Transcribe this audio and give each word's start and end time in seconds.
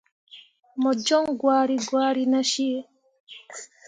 Mo 0.81 0.91
joŋ 1.05 1.25
gwari 1.39 1.75
gwari 1.87 2.23
nah 2.31 2.45
cii. 2.51 2.77